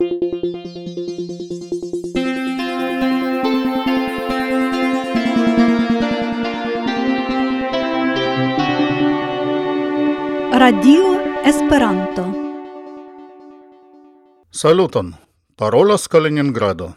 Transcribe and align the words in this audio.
Radio 0.00 0.12
Esperanto 11.44 12.32
Saluton, 14.50 15.16
parolas 15.56 16.06
Kaliningrado. 16.06 16.94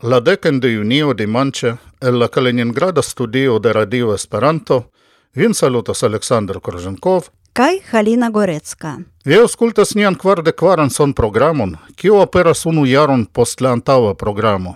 La 0.00 0.20
decen 0.20 0.60
de 0.60 0.76
junio 0.76 1.14
dimanche, 1.14 1.78
el 2.02 2.18
la 2.18 2.28
Kaliningrada 2.28 3.02
studio 3.02 3.58
de 3.60 3.72
Radio 3.72 4.14
Esperanto, 4.14 4.90
vin 5.32 5.54
salutas 5.54 6.02
Aleksandr 6.02 6.60
Korzenkov, 6.60 7.30
kai 7.58 7.80
Halina 7.90 8.30
Gorecka. 8.30 8.98
Vi 9.24 9.34
auskultas 9.36 9.94
nian 9.94 10.14
kvarde 10.14 10.52
kvaran 10.52 10.90
son 10.90 11.12
programon, 11.12 11.72
kiu 11.96 12.20
aperas 12.22 12.66
unu 12.66 12.84
jaron 12.86 13.24
post 13.26 13.60
la 13.60 13.72
antava 13.72 14.12
programo. 14.14 14.74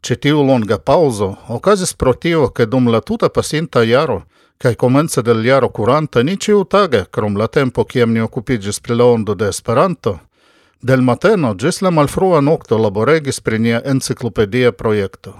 Ce 0.00 0.14
tiu 0.16 0.44
longa 0.46 0.78
pauzo, 0.78 1.34
okazis 1.48 1.94
pro 1.94 2.12
tio, 2.14 2.48
ke 2.48 2.66
dum 2.66 2.86
la 2.94 3.00
tuta 3.00 3.28
pasinta 3.28 3.82
jaro, 3.82 4.20
kai 4.58 4.74
komence 4.74 5.22
del 5.22 5.42
jaro 5.46 5.68
kuranta, 5.68 6.22
ni 6.22 6.36
ciu 6.36 6.62
tage, 6.64 7.04
krom 7.10 7.36
la 7.36 7.48
tempo 7.48 7.84
kiem 7.84 8.14
ni 8.14 8.20
okupigis 8.20 8.80
pri 8.80 8.94
la 8.94 9.04
ondo 9.04 9.34
de 9.34 9.48
Esperanto, 9.48 10.18
del 10.82 11.02
mateno 11.02 11.54
gis 11.54 11.82
la 11.82 11.90
malfrua 11.90 12.40
nocto 12.40 12.78
laboregis 12.78 13.40
pri 13.40 13.58
nia 13.58 13.82
enciklopedia 13.84 14.72
projekto. 14.72 15.34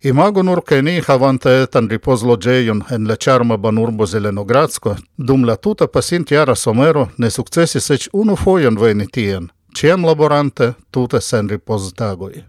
Imago 0.00 0.42
nur 0.42 0.62
che 0.62 0.80
ni 0.80 1.00
havante 1.02 1.50
etan 1.62 1.88
ripozloĝejon 1.90 2.84
en 2.94 3.08
la 3.08 3.16
charma 3.16 3.56
banurbo 3.56 4.06
Zelenogradsko, 4.06 4.94
dum 5.16 5.44
la 5.44 5.56
tuta 5.56 5.88
pasintjara 5.88 6.54
somero 6.54 7.08
ne 7.18 7.30
sukcesis 7.30 7.90
eĉ 7.90 8.06
unu 8.12 8.36
foion 8.36 8.78
veni 8.78 9.08
tien, 9.10 9.50
ĉiam 9.74 10.06
laborante 10.06 10.72
tute 10.92 11.20
sen 11.20 11.48
ripoztagoj. 11.48 12.32
tagoi. 12.32 12.44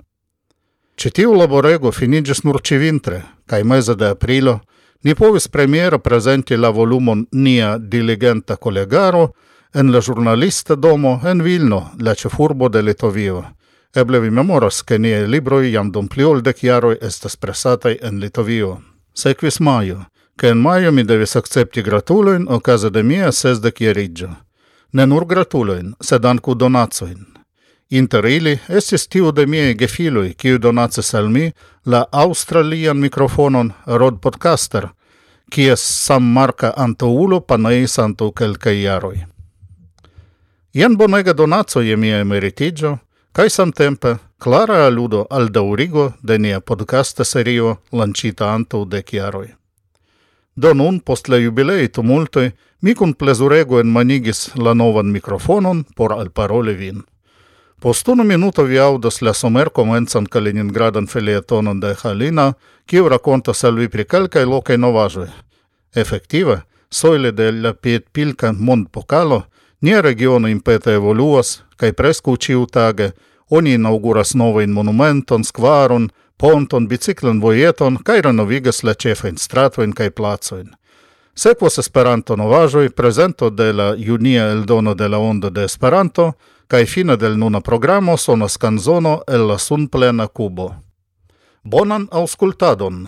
Citiu 0.96 1.34
laborego 1.34 1.92
finigis 1.92 2.44
nur 2.44 2.62
civintre, 2.62 3.24
cae 3.48 3.64
meze 3.64 3.96
de 3.96 4.10
aprilo 4.10 4.60
ni 5.04 5.16
povis 5.16 5.48
premiera 5.48 5.98
presenti 5.98 6.56
la 6.56 6.70
volumon 6.70 7.26
Nia 7.32 7.78
diligenta 7.78 8.58
kolegaro 8.58 9.34
en 9.74 9.92
la 9.92 10.02
giornalista 10.02 10.76
domo 10.76 11.22
en 11.26 11.42
Vilno, 11.44 11.92
la 12.00 12.14
cefurbo 12.16 12.70
de 12.70 12.82
Litovio 12.82 13.59
Eble 13.96 14.20
vi 14.20 14.30
memoras, 14.30 14.82
ke 14.82 15.00
niaj 15.00 15.26
libroj 15.28 15.72
jam 15.72 15.92
dum 15.92 16.08
pli 16.08 16.24
ol 16.24 16.44
dek 16.46 16.64
jaroj 16.64 16.98
estas 17.02 17.36
presataj 17.36 17.96
en 18.02 18.20
Litovio. 18.22 18.78
Sekvis 19.18 19.60
majo, 19.60 20.04
ke 20.38 20.52
en 20.54 20.62
majo 20.62 20.92
mi 20.92 21.04
devis 21.04 21.36
akcepti 21.36 21.82
gratulojn 21.82 22.46
okaze 22.50 22.90
de 22.90 23.04
mia 23.04 23.32
sesdekjariĝo. 23.32 24.30
Ne 24.94 25.06
nur 25.06 25.26
gratulojn, 25.26 25.96
sed 26.02 26.26
ankaŭ 26.26 26.54
donacojn. 26.54 27.26
Inter 27.90 28.26
ili 28.26 28.60
estis 28.70 29.08
tiu 29.08 29.32
de 29.32 29.48
miaj 29.50 29.74
gefiloj, 29.74 30.34
kiu 30.38 30.62
donacis 30.62 31.14
al 31.14 31.30
mi 31.30 31.52
la 31.86 32.06
aŭstralian 32.12 33.02
mikrofonon 33.02 33.74
Rod 33.86 34.22
Podcaster, 34.22 34.90
kies 35.50 35.82
sammarka 35.82 36.76
antaŭulo 36.78 37.42
paneis 37.42 37.98
antaŭ 38.00 38.32
kelkaj 38.38 38.78
jaroj. 38.84 39.18
Jen 40.74 40.98
bonega 40.98 41.34
donaco 41.34 41.82
je 41.82 41.98
mia 41.98 42.20
emeritiĝo, 42.22 42.98
kaj 43.32 43.50
samtempe 43.50 44.16
Clara 44.38 44.86
aludo 44.86 45.26
al 45.30 45.50
daurigo 45.50 46.14
de 46.24 46.38
nia 46.40 46.60
podcasta 46.60 47.24
serio 47.24 47.78
lancita 47.92 48.54
anto 48.54 48.86
de 48.86 49.02
chiaroi. 49.04 49.48
Do 50.56 50.74
nun 50.74 51.00
post 51.00 51.28
la 51.28 51.38
jubilei 51.38 51.88
tumultoi, 51.88 52.52
mi 52.82 52.96
kun 52.96 53.14
plezurego 53.14 53.80
enmanigis 53.80 54.56
la 54.56 54.74
novan 54.74 55.12
microfonon 55.12 55.84
por 55.96 56.14
alparoli 56.14 56.74
vin. 56.74 57.04
Post 57.82 58.08
unu 58.08 58.24
minuto 58.24 58.64
vi 58.64 58.80
aŭdas 58.80 59.22
la 59.22 59.34
somerkomencan 59.34 60.26
Kaliningradan 60.26 61.08
felietonon 61.08 61.80
de 61.80 61.94
Halina, 62.04 62.54
kiu 62.86 63.10
racontas 63.10 63.64
al 63.64 63.76
vi 63.76 63.88
pri 63.90 64.06
calcai 64.06 64.46
locai 64.46 64.78
novajoi. 64.78 65.30
Efective, 65.96 66.62
soile 66.90 67.32
de 67.32 67.52
la 67.52 67.74
piedpilka 67.74 68.54
mondpokalo– 68.54 69.44
Nie 69.82 70.02
regiono 70.02 70.48
impete 70.48 70.94
evoluas, 70.94 71.64
kai 71.78 71.94
presku 71.94 72.38
ciu 72.38 72.66
tage, 72.66 73.12
oni 73.50 73.74
inauguras 73.74 74.36
novain 74.36 74.72
monumenton, 74.72 75.44
skvaron, 75.44 76.10
ponton, 76.38 76.88
biciclan 76.88 77.40
vojeton, 77.42 77.98
kai 78.04 78.22
renovigas 78.22 78.84
la 78.84 78.94
cefein 78.94 79.38
stratoin 79.38 79.94
kai 79.94 80.10
placoin. 80.10 80.76
Sekvos 81.36 81.78
Esperanto 81.78 82.36
novaĵoj, 82.36 82.90
prezento 82.90 83.50
de 83.50 83.74
la 83.74 83.96
junia 83.96 84.52
eldono 84.52 84.94
de 84.94 85.08
la 85.08 85.18
Ondo 85.18 85.50
de 85.50 85.64
Esperanto 85.64 86.34
kai 86.68 86.86
fina 86.86 87.16
del 87.16 87.38
nuna 87.38 87.62
programo 87.62 88.18
sonas 88.18 88.58
canzono 88.58 89.22
el 89.28 89.48
la 89.48 89.58
sunplena 89.58 90.28
Kubo. 90.28 90.76
Bonan 91.64 92.08
aŭskultadon! 92.12 93.08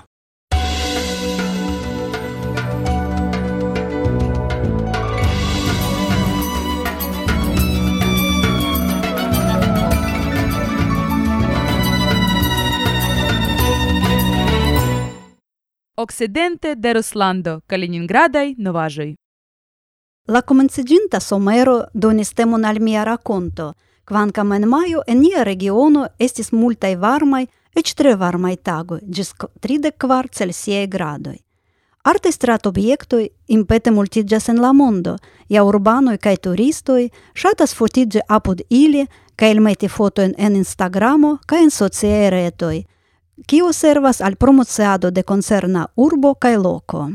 Occidente 16.02 16.76
de 16.76 16.94
Ruslando, 16.94 17.62
Kaliningradai, 17.68 18.56
Novajoi. 18.58 19.14
La 20.34 20.42
komenciĝinta 20.42 21.20
somero 21.22 21.76
donis 21.94 22.32
temon 22.34 22.66
al 22.66 22.80
mia 22.82 23.04
raconto, 23.06 23.68
quancam 24.10 24.56
en 24.56 24.66
maio 24.70 25.04
en 25.08 25.20
nia 25.22 25.44
regiono 25.44 26.08
estis 26.18 26.50
multaj 26.52 26.96
varmai, 26.96 27.44
ec 27.76 27.94
tre 27.94 28.16
varmai 28.18 28.56
tagu, 28.58 28.98
ĝis 29.06 29.30
34 29.62 30.34
Celsiaj 30.40 30.88
gradoj. 30.88 31.38
strat 32.32 32.66
obiectoi 32.66 33.30
impete 33.48 33.92
multiĝas 33.92 34.50
en 34.50 34.60
la 34.62 34.74
mondo, 34.74 35.18
ja 35.50 35.64
urbanoi 35.64 36.18
kaj 36.18 36.38
turistoi 36.38 37.12
ŝatas 37.36 37.76
fotiĝi 37.76 38.26
apud 38.28 38.62
ili 38.70 39.06
kaj 39.36 39.52
ilmeti 39.52 39.88
fotojn 39.88 40.34
en 40.38 40.56
Instagramo 40.56 41.38
kaj 41.46 41.62
en 41.64 41.70
sociae 41.70 42.30
retoi,– 42.30 42.86
kiu 43.48 43.74
servas 43.74 44.22
al 44.22 44.36
promoceado 44.36 45.12
de 45.12 45.24
concerna 45.24 45.88
urbo 45.96 46.34
kaj 46.34 46.58
loko. 46.58 47.10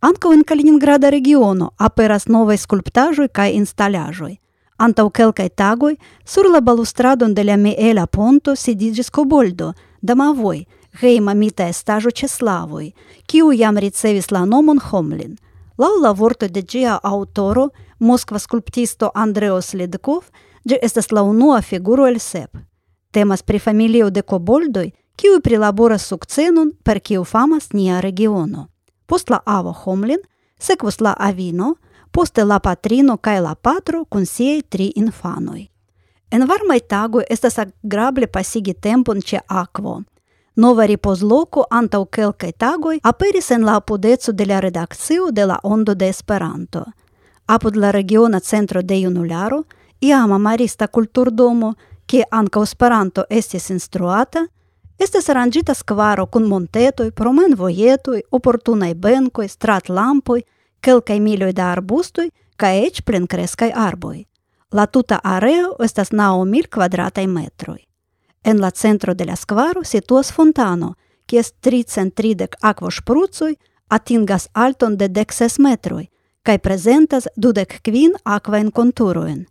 Ankaŭ 0.00 0.32
en 0.32 0.42
Kaliningrada 0.44 1.10
regiono 1.10 1.70
aperas 1.76 2.26
novaj 2.28 2.56
skulptaĵoj 2.56 3.28
kaj 3.28 3.52
instalaĵoj. 3.52 4.36
Antaŭ 4.76 5.08
kelkaj 5.10 5.48
tagoj 5.48 5.94
sur 6.24 6.50
la 6.52 6.60
balustradon 6.60 7.34
de 7.34 7.44
la 7.44 7.56
Miela 7.56 8.06
ponto 8.06 8.54
sidiĝis 8.56 9.10
koboldo, 9.10 9.72
damavoj, 10.02 10.66
hejma 11.00 11.34
mita 11.34 11.68
estaĵo 11.68 12.10
ĉe 12.10 12.28
slavoj, 12.28 12.90
kiu 13.26 13.52
jam 13.52 13.78
ricevis 13.78 14.30
la 14.30 14.44
nomon 14.44 14.78
Homlin. 14.90 15.36
Laŭ 15.78 15.92
la 16.02 16.12
vorto 16.12 16.48
de 16.48 16.62
ĝia 16.62 16.98
aŭtoro, 17.02 17.70
moskva 17.98 18.38
skulptisto 18.38 19.10
Andreos 19.14 19.72
Ledkov, 19.74 20.28
ĝi 20.64 20.78
estas 20.82 21.10
la 21.12 21.22
unua 21.22 21.62
figuro 21.62 22.06
el 22.06 22.20
sep. 22.20 22.56
Temas 23.12 23.42
pri 23.42 23.58
familio 23.58 24.10
de 24.10 24.22
koboldoj, 24.22 24.90
kiu 25.16 25.40
prilaboras 25.40 26.06
sukcenon 26.06 26.72
per 26.84 27.00
kiu 27.00 27.24
famas 27.24 27.68
фамас 27.68 28.00
regiono. 28.00 28.68
Post 29.06 29.30
la 29.30 29.40
аво 29.44 29.72
хомлин, 29.72 30.18
sekvos 30.58 30.96
авино, 31.00 31.14
avino, 31.18 31.76
ла 32.12 32.44
la 32.44 32.58
patrino 32.58 33.16
kaj 33.16 33.40
три 33.40 33.54
patro 33.54 34.04
Енвар 34.04 34.26
siaj 34.26 34.62
tri 34.68 34.92
infanoj. 34.96 35.66
En 36.30 36.42
грабле 36.42 36.80
tagoj 36.80 37.24
estas 37.30 37.58
agrable 37.58 38.26
pasigi 38.26 38.74
tempon 38.74 39.20
ĉe 39.22 39.38
akvo. 39.48 40.02
Nova 40.56 40.86
ripozloko 40.86 41.64
antaŭ 41.70 42.04
kelkaj 42.04 42.52
tagoj 42.52 42.98
aperis 43.02 43.50
en 43.50 43.64
la 43.64 43.76
apudeco 43.76 44.32
de 44.32 44.46
la 44.46 44.60
redakcio 44.60 45.30
de 45.30 45.46
la 45.46 45.58
Ondo 45.62 45.94
de 45.94 46.08
Esperanto. 46.08 46.84
Apud 47.46 47.76
la 47.76 47.90
regiona 47.90 48.40
centro 48.40 48.82
de 48.82 49.00
junularo, 49.02 49.64
iama 50.00 50.38
marista 50.38 50.86
kulturdomo, 50.86 51.74
kie 52.06 52.24
ankaŭ 52.30 52.62
Esperanto 52.62 53.24
estis 53.30 53.70
instruata, 53.70 54.46
Estes 54.98 55.28
arrangita 55.28 55.74
skvaro 55.74 56.26
kun 56.26 56.46
montetoj, 56.48 57.10
promenvojetoj, 57.10 58.22
oportunaj 58.30 58.94
benkoj, 58.94 59.48
stratlampoj, 59.48 60.42
kelkaj 60.80 61.20
miloj 61.20 61.52
da 61.52 61.72
arbustoj 61.72 62.30
kaj 62.56 62.86
eĉ 62.86 63.02
plenkreskaj 63.02 63.72
arboj. 63.76 64.24
La 64.72 64.86
tuta 64.86 65.20
areo 65.22 65.76
estas 65.84 66.12
naŭ 66.12 66.44
mil 66.44 66.64
kvadrataj 66.70 67.26
metroj. 67.26 67.78
En 68.44 68.60
la 68.60 68.70
centro 68.70 69.14
de 69.14 69.24
la 69.24 69.36
skvaro 69.36 69.84
situas 69.84 70.32
fontano, 70.32 70.94
kies 71.26 71.52
tricentridek 71.60 72.56
akvoŝprucoj 72.62 73.54
atingas 73.88 74.48
alton 74.52 74.96
de 74.96 75.08
dek 75.08 75.32
ses 75.32 75.58
metroj 75.58 76.06
kaj 76.46 76.58
prezentas 76.58 77.26
dudek 77.36 77.80
kvin 77.82 78.14
akvajn 78.24 78.70
konturojn. 78.70 79.46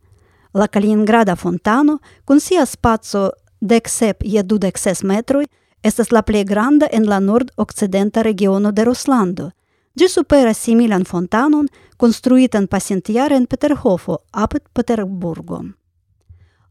La 0.54 0.68
Kaliningrada 0.68 1.36
fontano 1.36 2.00
kun 2.26 2.40
sia 2.40 2.66
spaco 2.66 3.30
Дексеп 3.66 4.22
е 4.22 4.44
дудексес 4.44 5.02
метрој, 5.02 5.02
ses 5.02 5.04
metroi, 5.04 5.46
estas 5.82 6.12
la 6.12 6.22
plei 6.22 6.44
granda 6.44 6.88
en 6.92 7.06
la 7.10 7.20
nord-occidenta 7.20 8.22
regiono 8.22 8.72
de 8.72 8.84
Ruslando. 8.86 9.52
Gi 9.98 10.08
supera 10.08 10.54
similan 10.54 11.06
fontanon, 11.06 11.68
construitan 11.98 12.68
pacientiare 12.68 13.36
en 13.36 13.46
Peterhofo, 13.46 14.18
apet 14.32 14.64
Peterburgo. 14.74 15.62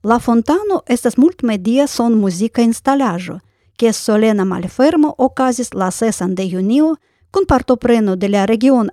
La 0.02 0.18
fontano 0.18 0.82
estas 0.86 1.16
multmedia 1.16 1.86
son 1.86 2.14
musica 2.14 2.62
installajo, 2.62 3.40
che 3.76 3.92
solena 3.92 4.44
malfermo 4.44 5.14
okazis 5.18 5.72
la 5.74 5.90
sesan 5.90 6.34
de 6.34 6.48
junio 6.48 6.96
kun 7.30 7.44
partopreno 7.46 8.16
de 8.16 8.28
la 8.28 8.44
region 8.46 8.90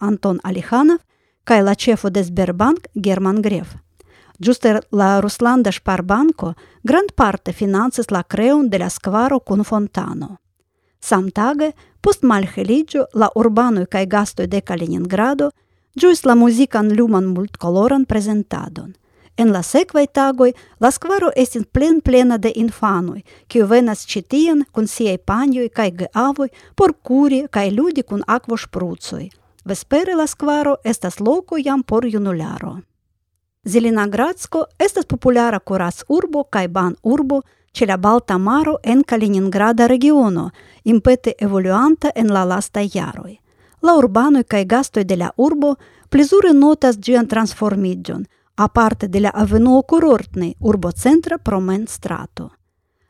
Anton 0.00 0.38
Alichanov 0.42 0.98
kaj 1.44 1.62
la 1.62 1.74
ĉefo 1.74 2.10
de 2.10 2.24
Sberbank 2.24 2.86
German 2.94 3.42
Gref. 3.42 3.89
Giuster 4.42 4.80
la 4.90 5.20
Ruslanda 5.20 5.70
Sparbanko 5.70 6.54
grand 6.82 7.12
parte 7.14 7.52
financis 7.52 8.10
la 8.10 8.22
creon 8.22 8.68
de 8.70 8.78
la 8.78 8.88
skvaro 8.88 9.40
kun 9.40 9.64
fontano. 9.64 10.36
Samtage, 11.00 11.72
post 12.00 12.22
malheligio, 12.22 13.04
la 13.14 13.28
urbanoj 13.36 13.84
kaj 13.86 14.06
gastoj 14.06 14.46
de 14.46 14.60
Kaliningrado 14.60 15.50
ĝuis 15.94 16.24
la 16.24 16.34
muzikan 16.34 16.88
luman 16.96 17.26
multkoloran 17.26 18.04
prezentadon. 18.04 18.94
En 19.36 19.52
la 19.52 19.62
sekvaj 19.62 20.06
tagoj 20.06 20.52
la 20.80 20.90
skvaro 20.90 21.30
estis 21.36 21.68
plen 21.72 22.00
plena 22.00 22.38
de 22.38 22.52
infanoj, 22.56 23.20
kiu 23.46 23.66
venas 23.66 24.06
ĉi 24.08 24.22
tien 24.22 24.64
kun 24.72 24.88
siaj 24.88 25.18
panjoj 25.18 25.68
kaj 25.68 25.90
geavoj 25.90 26.48
por 26.74 26.96
kuri 27.02 27.46
kaj 27.50 27.70
ludi 27.70 28.02
kun 28.02 28.24
akvoŝprucoj. 28.26 29.28
Vespere 29.64 30.14
la 30.14 30.26
skvaro 30.26 30.76
estas 30.84 31.20
loko 31.20 31.60
jam 31.60 31.82
por 31.82 32.06
junularo. 32.06 32.78
Zelenogradsko 33.64 34.64
estas 34.78 35.04
populara 35.04 35.58
kuras 35.58 36.04
urbo 36.08 36.44
kaj 36.44 36.68
ban 36.68 36.94
urbo 37.02 37.42
ĉe 37.72 37.86
la 37.86 37.96
Balta 37.96 38.38
Maro 38.38 38.76
en 38.82 39.02
Kaliningrada 39.02 39.86
regiono, 39.86 40.50
impete 40.84 41.34
evoluanta 41.38 42.10
en 42.14 42.32
la 42.32 42.44
lastaj 42.44 42.88
jaroj. 42.94 43.36
La 43.82 43.96
urbanoj 43.96 44.42
kaj 44.44 44.64
gastoj 44.64 45.04
de 45.04 45.16
la 45.16 45.30
urbo 45.36 45.74
plezure 46.08 46.52
notas 46.52 46.96
ĝian 46.96 47.28
transformiĝon, 47.28 48.24
aparte 48.56 49.08
de 49.08 49.20
la 49.20 49.30
avenuo 49.34 49.82
kurortnej 49.82 50.54
urbocentra 50.60 51.38
promenstrato. 51.38 52.50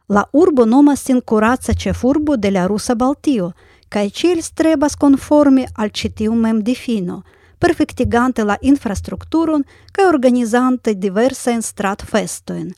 La 0.09 0.25
urbo 0.33 0.67
nomas 0.67 1.05
sin 1.05 1.21
kuraca 1.21 1.75
ĉefurbo 1.75 2.37
de 2.37 2.51
la 2.51 2.67
Rusa 2.67 2.95
Baltio 2.95 3.53
kaj 3.89 4.11
ĉiel 4.11 4.43
strebas 4.43 4.97
konforme 4.97 5.69
al 5.77 5.91
ĉi 5.91 6.11
tiu 6.11 6.35
mem 6.35 6.65
difino– 6.65 7.23
perfectigante 7.61 8.45
la 8.45 8.57
infrastructuron 8.61 9.65
kaj 9.93 10.07
organizante 10.09 10.95
diversajn 10.95 11.63
stratfestojn. 11.63 12.71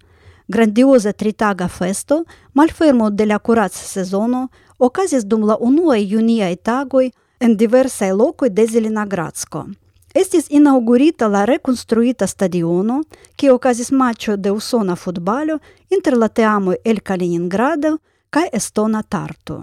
Grandioza 0.49 1.13
tritaga 1.13 1.69
festo, 1.69 2.25
malfermo 2.53 3.11
de 3.11 3.27
la 3.27 3.39
kurac 3.39 3.73
sezono, 3.73 4.49
okazis 4.79 5.25
dum 5.25 5.47
la 5.47 5.57
unuaj 5.61 6.03
juniaj 6.15 6.57
tagoj 6.57 7.11
en 7.41 7.57
diversaj 7.57 8.13
lokoj 8.13 8.51
de 8.51 8.67
Zelenogradsko. 8.67 9.67
Estis 10.15 10.47
inaugurita 10.51 11.29
la 11.29 11.45
rekonstruita 11.45 12.27
stadiono, 12.27 13.03
ki 13.37 13.51
okazis 13.51 13.91
matĉo 13.91 14.37
de 14.37 14.51
usona 14.53 14.97
futbalo 14.97 15.59
inter 15.91 16.19
la 16.19 16.29
teamoj 16.29 16.77
el 16.85 17.01
Kaliningrado 17.01 17.97
kaj 18.31 18.51
Estona 18.53 19.03
Tartu. 19.03 19.63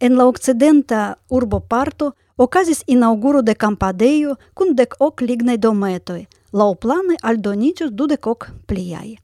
En 0.00 0.16
la 0.16 0.26
okcidenta 0.26 1.14
urboparto 1.28 2.12
Okazis 2.36 2.82
inauguro 2.86 3.42
de 3.42 3.54
kampadejo 3.54 4.36
kun 4.54 4.74
dek 4.74 4.94
ok 4.98 5.20
lignaj 5.22 5.56
dometoj, 5.62 6.24
laŭplane 6.52 7.14
aldoniĝus 7.22 7.92
dudek 7.94 8.26
ok 8.26 8.46
pliaj. 8.66 9.14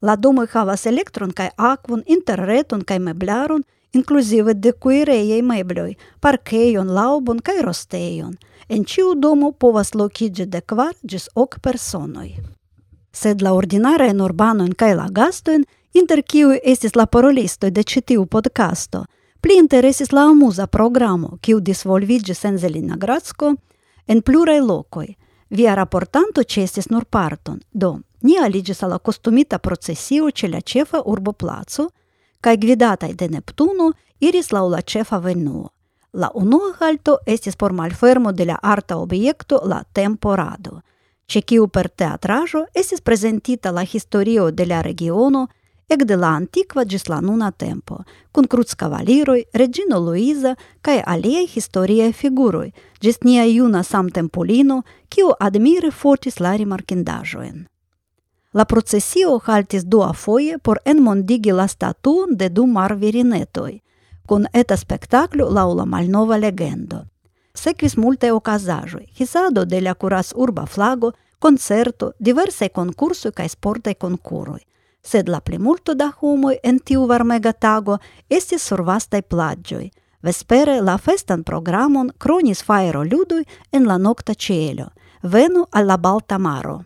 La 0.00 0.14
domoj 0.16 0.46
havas 0.52 0.86
elektron 0.86 1.32
kaj 1.32 1.48
akvon, 1.56 2.04
interreton 2.06 2.84
kaj 2.86 2.98
meblaron, 2.98 3.64
inkluzive 3.92 4.54
de 4.54 4.72
kuirejaj 4.72 5.40
mebloj, 5.42 5.96
parkejon, 6.20 6.92
laŭbon 6.98 7.42
kaj 7.42 7.56
rostejon. 7.66 8.38
En 8.68 8.84
ciu 8.84 9.14
domo 9.14 9.50
povas 9.50 9.94
lokiĝi 9.94 10.46
de 10.46 10.60
kvar 10.60 10.94
ĝis 11.02 11.28
ok 11.34 11.58
personoj. 11.62 12.30
Sed 13.12 13.42
la 13.42 13.56
ordinarajn 13.58 14.14
en 14.14 14.22
urbanojn 14.22 14.72
kaj 14.78 14.94
la 14.94 15.10
gastojn, 15.10 15.66
inter 15.94 16.22
kiuj 16.22 16.60
estis 16.62 16.94
la 16.94 17.06
parolistoj 17.06 17.70
de 17.70 17.82
ĉi 17.82 18.06
tiu 18.06 18.26
podkasto– 18.26 19.04
pli 19.40 19.56
interesis 19.58 20.12
la 20.12 20.26
amuza 20.30 20.66
programo, 20.66 21.38
kiu 21.40 21.60
disvolviĝis 21.60 22.44
en 22.44 22.58
Zelinagradsko 22.58 23.54
en 24.06 24.22
pluraj 24.22 24.60
lokoj. 24.60 25.06
Via 25.50 25.74
raportanto 25.74 26.42
ĉesis 26.42 26.90
nur 26.90 27.04
parton, 27.04 27.60
do 27.72 28.00
ni 28.22 28.34
aliĝis 28.38 28.82
al 28.82 28.90
la 28.90 28.98
kostumita 28.98 29.58
procesio 29.58 30.30
ĉe 30.30 30.48
la 30.48 30.60
ĉefa 30.60 31.02
urboplaco 31.06 31.90
kaj 32.40 32.56
gvidataj 32.56 33.12
de 33.14 33.28
Neptuno 33.28 33.92
iris 34.20 34.50
laŭ 34.52 34.66
la 34.72 34.82
ĉefa 34.82 35.18
venuo. 35.18 35.70
La 36.12 36.30
unua 36.34 36.72
halto 36.80 37.18
estis 37.26 37.56
por 37.56 37.72
malfermo 37.72 38.32
de 38.32 38.44
la 38.44 38.58
arta 38.62 38.96
objekto 38.96 39.60
la 39.64 39.82
temporado, 39.92 40.80
ĉe 41.26 41.42
kiu 41.42 41.68
per 41.68 41.88
teatraĵo 41.88 42.64
estis 42.74 43.00
prezentita 43.00 43.70
la 43.70 43.84
historio 43.84 44.50
de 44.50 44.66
la 44.66 44.80
regiono 44.82 45.46
ekde 45.88 46.16
la 46.16 46.32
antikva 46.36 46.84
ĝis 46.84 47.06
la 47.08 47.20
nuna 47.20 47.50
tempo, 47.50 48.00
kun 48.32 48.48
kruckavaliroj, 48.50 49.42
Reĝino 49.54 50.00
Luiza 50.02 50.54
kaj 50.82 50.98
aliaj 51.06 51.46
historiaj 51.54 52.12
figuroj, 52.12 52.70
ĝis 53.00 53.22
nia 53.22 53.44
juna 53.44 53.82
samtempolino, 53.82 54.82
kiu 55.08 55.30
admire 55.40 55.90
fotis 55.90 56.40
la 56.40 56.56
rimarkindaĵojn. 56.56 57.64
La 58.52 58.64
procesio 58.64 59.38
haltis 59.46 59.84
duafoje 59.84 60.58
por 60.58 60.78
enmondigi 60.84 61.52
la 61.52 61.66
statuon 61.68 62.36
de 62.36 62.48
du 62.48 62.66
marvirinetoj, 62.66 63.72
con 64.26 64.46
eta 64.52 64.76
spektaklo 64.76 65.50
la 65.50 65.64
la 65.64 65.84
malnova 65.84 66.36
legendo. 66.36 67.04
Sequis 67.54 67.96
multe 67.96 68.32
okazaĵoj, 68.32 69.04
hisado 69.18 69.64
de 69.64 69.80
la 69.80 69.94
curas 69.94 70.32
urba 70.36 70.66
flago, 70.66 71.12
concerto, 71.38 72.12
diversaj 72.18 72.68
konkursoj 72.68 73.32
kaj 73.32 73.48
sporte 73.48 73.94
concuroi.– 73.94 74.64
Sed 75.06 75.28
la 75.28 75.40
plimulto 75.40 75.94
da 75.94 76.08
humoi 76.20 76.56
en 76.66 76.80
tiu 76.82 77.04
varmega 77.06 77.52
tago 77.52 77.98
estis 78.28 78.64
sur 78.66 78.82
vastai 78.82 79.22
plagioi. 79.22 79.86
Vespere 80.26 80.80
la 80.82 80.96
festan 80.98 81.44
programon 81.46 82.10
cronis 82.18 82.62
faero 82.66 83.04
ludui 83.04 83.44
en 83.70 83.86
la 83.86 83.98
nocta 83.98 84.34
cielo. 84.34 84.88
Venu 85.22 85.64
alla 85.70 85.96
Balta 85.96 86.38
Maro. 86.38 86.82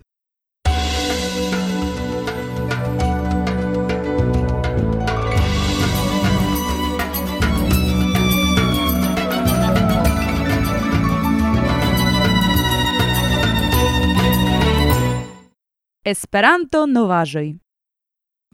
Esperanto 16.05 16.87
novaĵoj. 16.87 17.70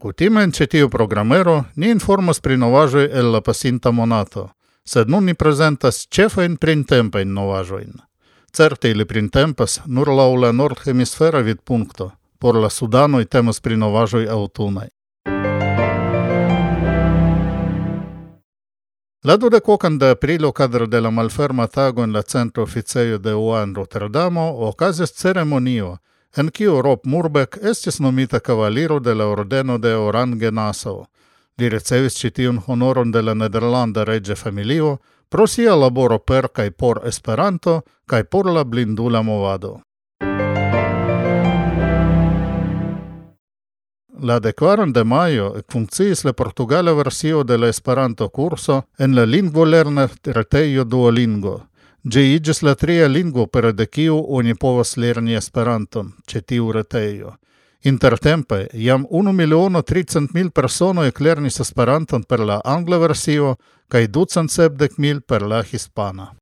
Kutime 0.01 0.43
en 0.43 0.51
citiu 0.51 0.89
programero 0.89 1.63
ni 1.75 1.87
informas 1.89 2.39
pri 2.39 2.57
novaĵoj 2.61 3.07
el 3.19 3.31
la 3.33 3.39
pasinta 3.41 3.91
monato, 3.91 4.43
sed 4.85 5.09
nun 5.09 5.25
ni 5.25 5.33
prezentas 5.33 6.03
ĉefajn 6.13 6.57
printempajn 6.61 7.31
novaĵojn. 7.33 7.95
Certe 8.53 8.91
ili 8.93 9.07
printempas 9.09 9.79
nur 9.87 10.11
laŭ 10.19 10.27
la 10.43 10.51
nordhemisfera 10.51 11.41
vidpunkto, 11.41 12.11
por 12.37 12.61
la 12.61 12.69
sudanoj 12.69 13.25
temas 13.25 13.59
pri 13.59 13.77
novaĵoj 13.77 14.27
aŭtunaj. 14.37 14.87
La 19.25 19.37
dudekokan 19.37 19.97
de 19.97 20.13
aprilo 20.13 20.51
kadre 20.51 20.85
de 20.85 21.01
la 21.01 21.09
malferma 21.09 21.67
tago 21.67 22.03
en 22.03 22.13
la 22.13 22.21
centro 22.21 22.69
oficejo 22.69 23.17
de 23.17 23.33
UA 23.33 23.63
en 23.63 23.75
Rotterdamo 23.75 24.51
okazis 24.69 25.17
ceremonio– 25.23 25.97
en 26.35 26.49
kiu 26.51 26.81
Rob 26.81 27.05
Murbeck 27.05 27.57
estis 27.61 27.99
nomita 27.99 28.39
kavaliro 28.39 28.99
de 28.99 29.15
la 29.15 29.27
ordeno 29.27 29.77
de 29.77 29.95
Orange 29.95 30.51
Nassau. 30.51 31.05
Li 31.57 31.69
ricevis 31.69 32.17
ĉi 32.19 32.31
tiun 32.31 32.59
honoron 32.67 33.11
de 33.11 33.21
la 33.21 33.33
nederlanda 33.33 34.03
reĝa 34.05 34.35
familio 34.35 34.97
pro 35.29 35.47
sia 35.47 35.75
laboro 35.75 36.19
per 36.19 36.49
kaj 36.53 36.71
por 36.71 37.01
Esperanto 37.05 37.81
kaj 38.05 38.23
por 38.23 38.51
la 38.51 38.63
blindula 38.63 39.21
movado. 39.21 39.79
La 44.19 44.39
declaron 44.39 44.93
de 44.93 45.03
maio 45.03 45.53
funkciis 45.71 46.23
la 46.25 46.33
portugala 46.33 46.93
versio 46.93 47.43
de 47.43 47.57
la 47.57 47.69
Esperanto 47.69 48.29
curso 48.29 48.83
en 48.97 49.15
la 49.15 49.25
lingvo 49.25 49.65
lerna 49.65 50.09
reteio 50.25 50.83
Duolingo– 50.85 51.57
Igis 52.15 52.61
la 52.61 52.75
tria 52.75 53.07
lingvo 53.07 53.47
per 53.47 53.73
de 53.73 53.85
kiu 53.85 54.25
oni 54.29 54.55
povas 54.55 54.97
lerni 54.97 55.35
Esperanton 55.35 56.13
ĉe 56.27 56.41
tiu 56.41 56.71
retejo. 56.71 57.33
Intertempe 57.83 58.67
jam 58.73 59.05
1 59.09 59.31
miliono 59.31 59.81
300 59.81 60.33
mil 60.33 60.51
persono 60.51 61.03
eklernis 61.03 61.59
Esperanton 61.59 62.23
per 62.23 62.39
la 62.39 62.61
angla 62.63 62.97
versio 62.97 63.55
kaj 63.87 64.07
270 64.07 64.97
mil 64.97 65.21
per 65.21 65.41
la 65.41 65.63
hispana. 65.71 66.33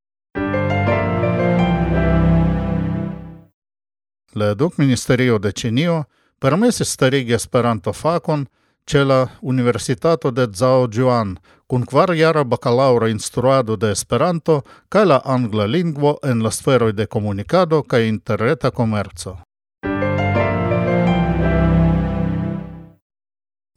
La 4.36 4.52
eduk 4.52 4.78
ministerio 4.78 5.40
de 5.40 5.52
Ĉinio 5.52 6.04
permesis 6.40 6.94
starigi 6.94 7.34
Esperanto 7.34 7.94
fakon 7.94 8.46
ce 8.86 9.04
la 9.04 9.28
Universitato 9.42 10.32
de 10.32 10.48
Zhao 10.54 10.88
Juan, 10.88 11.38
kun 11.68 11.86
kvarjara 11.86 12.44
bakalaura 12.44 13.10
instruado 13.10 13.76
de 13.76 13.92
Esperanto 13.92 14.62
kaj 14.90 15.06
la 15.06 15.22
angla 15.26 15.66
lingvo 15.66 16.18
en 16.24 16.44
la 16.44 16.52
sferoj 16.52 16.92
de 16.94 17.06
komunikado 17.06 17.84
kaj 17.84 18.08
interreta 18.08 18.72
komerco. 18.72 19.38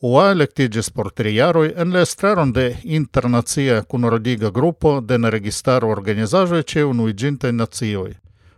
UA 0.02 0.30
elektiĝis 0.30 0.90
por 0.94 1.08
tri 1.10 1.32
jaroj 1.34 1.72
en 1.76 1.92
la 1.92 2.04
estraron 2.06 2.52
de 2.52 2.76
internacia 2.84 3.82
kunrodiga 3.82 4.50
grupo 4.50 5.00
de 5.00 5.18
neregistaro 5.18 5.90
organizaĵoj 5.90 6.62
ĉe 6.62 6.84
Unuiĝintaj 6.84 7.52
Nacioj, 7.52 8.12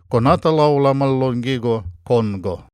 konata 0.09 0.53
laŭ 0.53 0.73
la 0.79 0.93
mallongigo 0.93 1.83
Kongo. 2.05 2.70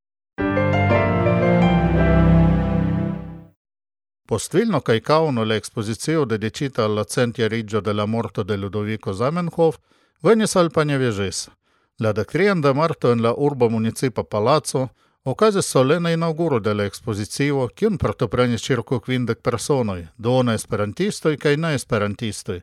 Postelno 4.27 4.81
che 4.81 5.01
cavano 5.01 5.45
le 5.45 5.57
esposizioni 5.57 6.27
dedicate 6.27 6.81
alla 6.83 7.05
cent'eriggio 7.05 7.81
della 7.81 8.07
morte 8.07 8.45
di 8.45 8.57
Ludovico 8.57 9.13
Zamenhof 9.13 9.79
vennero 10.21 10.61
al 10.61 10.71
Paneveges. 10.73 11.49
La 11.99 12.11
decrienda 12.11 12.73
morte 12.73 13.15
nella 13.15 13.33
urba 13.37 13.69
municipa 13.69 14.25
palazzo 14.25 14.91
Ocaze 15.29 15.63
so 15.63 15.83
le 15.83 15.99
na 15.99 16.11
inauguro 16.11 16.61
de 16.61 16.73
la 16.73 16.85
ekspozicio, 16.85 17.69
kiun 17.75 17.97
partoprenis 17.99 18.63
cirko 18.63 19.01
kvindek 19.01 19.41
personoj, 19.43 20.05
duono 20.17 20.55
esperantistoj 20.55 21.35
kaj 21.37 21.57
ne 21.57 21.73
esperantistoj, 21.75 22.61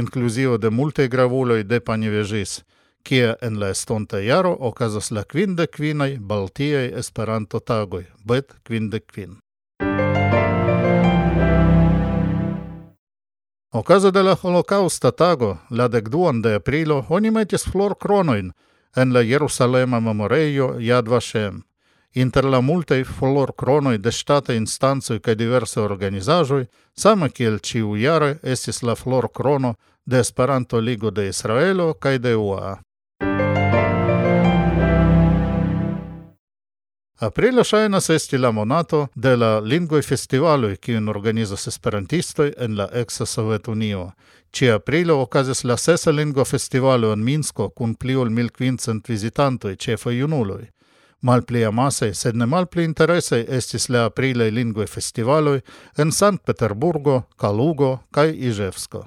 inkluzive 0.00 0.56
de 0.58 0.70
multaj 0.70 1.10
gravuloj 1.12 1.64
de 1.64 1.80
Panevežis, 1.80 2.62
kie 3.04 3.34
en 3.42 3.60
la 3.60 3.68
estonta 3.76 4.20
jaro 4.24 4.56
okazas 4.70 5.10
la 5.10 5.24
kvindek 5.24 5.76
kvinaj 5.76 6.16
Baltijaj 6.20 6.94
Esperanto 7.04 7.60
tagoj, 7.60 8.06
bet 8.24 8.56
kvindek 8.64 9.12
kvin. 9.12 9.36
Okaze 13.76 14.10
de 14.10 14.22
la 14.22 14.36
holocausta 14.42 15.10
tago, 15.10 15.58
la 15.70 15.88
decduan 15.88 16.40
de 16.42 16.54
aprilo, 16.54 17.04
oni 17.08 17.30
metis 17.30 17.66
flor 17.68 17.94
cronoin 18.00 18.52
en 18.96 19.12
la 19.12 19.20
Jerusalema 19.20 20.00
memoreio 20.00 20.76
Yad 20.80 21.08
Vashem. 21.08 21.62
Inter 22.14 22.44
la 22.44 22.60
multe 22.60 23.04
flor 23.04 23.52
cronoi 23.52 23.98
de 23.98 24.12
state 24.12 24.56
instanco 24.56 25.18
kaj 25.20 25.34
diversaj 25.34 25.84
organizajoi, 25.84 26.64
sama 26.96 27.28
kiel 27.28 27.58
ĉiujare 27.58 28.38
estis 28.42 28.82
la 28.82 28.94
flor 28.94 29.28
crono 29.28 29.74
de 30.06 30.20
Esperanto 30.20 30.80
Ligo 30.80 31.10
de 31.10 31.28
Israelo 31.28 31.92
kaj 31.94 32.18
de 32.18 32.34
UAA. 32.34 32.85
Aprilo 37.18 37.64
ŝajnas 37.64 38.10
esti 38.10 38.36
la 38.38 38.50
monato 38.52 39.06
de 39.14 39.36
la 39.36 39.60
lingvoj 39.60 40.02
festivaloj, 40.02 40.74
kiujn 40.76 41.08
organizas 41.08 41.66
esperantistoj 41.70 42.50
en 42.58 42.76
la 42.76 42.88
eksa 42.92 43.24
Sovetunio. 43.26 44.10
Ĉe 44.52 44.68
aprilo 44.74 45.16
okazis 45.22 45.64
la 45.64 45.78
sesa 45.80 46.12
lingva 46.12 46.44
festivalo 46.44 47.12
en 47.12 47.24
Minsko 47.24 47.70
kun 47.70 47.94
pli 47.94 48.16
ol 48.16 48.28
mil 48.30 48.52
kvincent 48.52 49.08
vizitantoj, 49.08 49.76
ĉefe 49.76 50.12
junuloj. 50.12 50.66
Malpli 51.22 51.64
amasaj, 51.64 52.12
sed 52.14 52.36
ne 52.36 52.46
malpli 52.46 52.84
interesaj 52.84 53.46
estis 53.48 53.88
la 53.88 54.04
aprilaj 54.10 54.50
lingvaj 54.50 54.86
festivaloj 54.86 55.60
en 55.96 56.12
Sankt-Peterburgo, 56.12 57.22
Kalugo 57.36 57.98
kaj 58.12 58.28
Iĵevsko. 58.36 59.06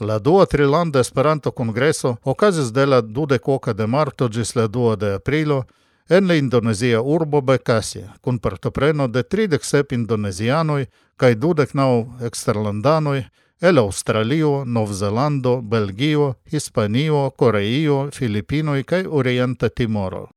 La 0.00 0.18
dua 0.18 0.46
trilanda 0.46 1.00
Esperanto-kongreso 1.00 2.16
okazis 2.24 2.72
de 2.72 2.86
la 2.86 3.00
dudekoka 3.00 3.72
de 3.72 3.86
marto 3.86 4.28
ĝis 4.28 4.54
la 4.56 4.66
dua 4.66 4.96
de 4.96 5.14
aprilo 5.14 5.64
en 6.08 6.26
la 6.28 6.34
indonezia 6.34 7.02
urbo 7.02 7.40
Bekasi, 7.40 8.04
kun 8.20 8.38
partopreno 8.38 9.08
de 9.08 9.22
tridek 9.22 9.64
sep 9.64 9.92
indonezianoj 9.92 10.86
kaj 11.16 11.34
dudek 11.34 11.74
naŭ 11.74 11.90
eksterlandanoj 12.28 13.22
el 13.60 13.78
Australio, 13.78 14.64
Novzelando, 14.64 15.60
Belgio, 15.60 16.34
Hispanio, 16.50 17.30
Koreio, 17.30 18.08
Filipinoj 18.12 18.82
kaj 18.82 19.04
Orienta 19.06 19.68
Timoro. 19.68 20.28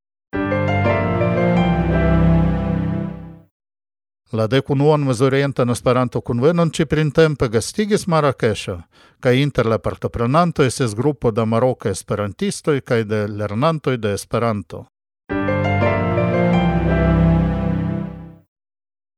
La 4.34 4.48
decunuonmës 4.50 5.20
orienten 5.22 5.70
Esperanto 5.70 6.18
kunvenon 6.26 6.72
që 6.74 6.88
printempe 6.90 7.46
gastigis 7.54 8.08
Marakesho, 8.10 8.80
kaj 9.22 9.36
inter 9.38 9.70
la 9.70 9.78
partoprenantoj 9.78 10.66
ses 10.74 10.96
grupo 10.98 11.30
da 11.32 11.46
maroka 11.46 11.92
esperantistoj 11.94 12.82
kaj 12.82 13.04
de 13.06 13.28
lernantoj 13.28 13.98
de 14.02 14.16
Esperanto. 14.18 14.88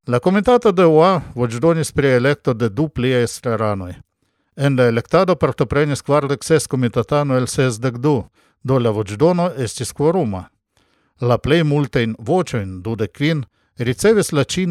La 0.08 0.20
komitato 0.20 0.72
de 0.72 0.84
UA 0.84 1.22
voĉdonis 1.34 1.92
pri 1.92 2.12
elekto 2.20 2.52
de 2.52 2.68
du 2.68 2.88
pliaj 2.88 3.24
estraranoj. 3.24 3.94
En 4.56 4.76
la 4.76 4.92
elektado 4.92 5.36
partoprenis 5.36 6.02
kvardek 6.02 6.44
ses 6.44 6.66
komitatano 6.66 7.36
el 7.36 7.46
sesdek 7.48 7.96
du, 7.96 8.24
do 8.62 8.78
la 8.78 8.90
voĉdono 8.90 9.54
estis 9.56 9.92
kvoruma. 9.92 10.50
La 11.20 11.38
plej 11.38 11.64
multajn 11.64 12.16
voĉojn, 12.18 12.82
dudek 12.82 13.16
kvin, 13.16 13.46
Riceve 13.80 14.22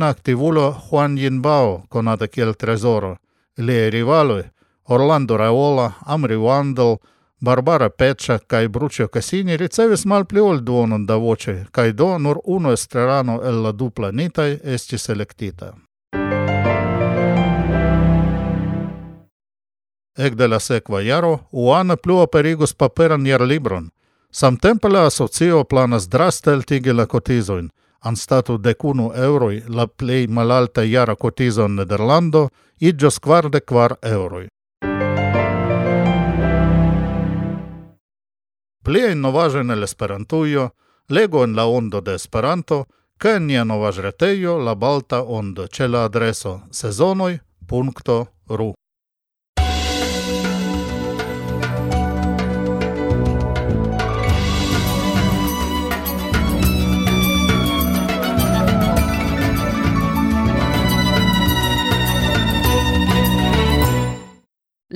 attivò 0.02 0.74
Juan 0.90 1.16
Yinbao 1.16 1.86
con 1.88 2.08
aquel 2.08 2.58
tesoro. 2.58 3.20
Le 3.54 3.88
rivali 3.88 4.52
Orlando 4.90 5.38
Raola, 5.38 5.96
Amri 6.04 6.36
Wandel, 6.36 6.98
Barbara 7.40 7.90
Peccia, 7.90 8.38
kaj 8.38 8.68
Brucio 8.68 9.08
Cassini 9.08 9.56
ricevis 9.56 10.04
malpliol 10.04 10.62
duonon 10.62 11.06
da 11.06 11.16
voce, 11.16 11.68
kaj 11.72 11.94
do 11.94 12.18
nur 12.18 12.42
uno 12.44 12.72
estrarano 12.72 13.42
el 13.44 13.62
la 13.62 13.72
du 13.72 13.90
planetaj 13.90 14.60
estis 14.64 15.10
elektita. 15.10 15.74
Ekde 20.18 20.48
la 20.48 20.60
sekva 20.60 21.00
jaro 21.02 21.48
Uana 21.52 21.96
plu 21.96 22.20
aperigos 22.20 22.74
paperan 22.74 23.26
jarlibron, 23.26 23.90
samtempe 24.32 24.90
la 24.90 25.06
asocio 25.06 25.64
planas 25.64 26.10
draste 26.10 26.52
eltigi 26.52 26.94
la 26.94 27.06
kotizojn, 27.06 27.70
cotizoin, 27.98 28.04
anstatu 28.04 28.58
decunu 28.58 29.12
euroi 29.14 29.64
la 29.68 29.88
plei 29.88 30.28
malalta 30.28 30.84
iara 30.84 31.16
cotizo 31.16 31.66
in 31.66 31.76
Nederlando, 31.76 32.50
igios 32.80 33.20
quarde 33.20 33.62
quar 33.62 33.98
euroi. 34.02 34.48
Plei 38.84 39.16
novaje 39.16 39.64
nel 39.64 39.84
Esperantujo, 39.84 40.70
lego 41.10 41.44
in 41.44 41.56
la 41.56 41.66
ondo 41.66 42.02
de 42.02 42.14
Esperanto, 42.14 42.86
ca 43.18 43.36
in 43.36 43.48
nia 43.48 43.64
novaj 43.64 44.00
retejo 44.00 44.60
la 44.60 44.76
balta 44.76 45.24
ondo, 45.24 45.68
ce 45.68 45.88
la 45.88 46.06
adreso 46.06 46.62
sezonoi.ru. 46.72 48.74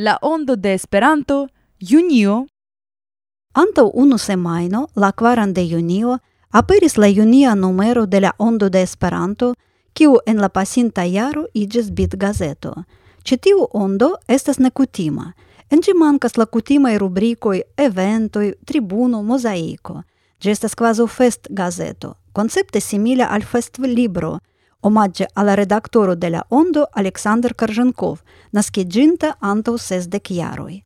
La 0.03 0.17
Ondo 0.21 0.55
de 0.55 0.73
Esperanto, 0.73 1.47
junio. 1.79 2.47
Anto 3.53 3.91
unu 3.93 4.17
semaino, 4.17 4.87
la 4.95 5.11
quaran 5.11 5.53
de 5.53 5.67
junio, 5.69 6.19
aperis 6.49 6.97
la 6.97 7.07
junia 7.07 7.53
numero 7.53 8.07
de 8.07 8.21
la 8.21 8.33
Ondo 8.39 8.69
de 8.69 8.81
Esperanto, 8.81 9.53
kiu 9.93 10.17
en 10.25 10.41
la 10.41 10.49
pasinta 10.49 11.05
jaro 11.05 11.45
iĝis 11.53 11.91
bitgazeto. 11.91 12.73
Ĉi 13.23 13.37
tiu 13.37 13.67
ondo 13.73 14.15
estas 14.27 14.57
nekutima. 14.57 15.33
En 15.69 15.85
ĝi 15.85 15.93
mankas 15.93 16.33
la 16.37 16.49
kutimaj 16.49 16.97
rubrikoj, 16.97 17.61
eventoj, 17.77 18.55
tribuno, 18.65 19.21
mozaiko. 19.21 20.01
Ĝi 20.41 20.49
estas 20.49 20.73
kvazaŭ 20.73 21.05
festgazeto, 21.05 22.15
koncepte 22.33 22.81
simila 22.81 23.29
al 23.29 23.45
festlibro, 23.45 24.39
Омадже 24.81 25.27
ала 25.35 25.55
редактору 25.55 26.15
деля 26.15 26.43
Ондо 26.49 26.87
Александр 26.93 27.53
Карженков, 27.53 28.23
на 28.51 28.63
скеджинта 28.63 29.35
Антов 29.39 29.81
Сездек 29.81 30.29
Јарој. 30.29 30.83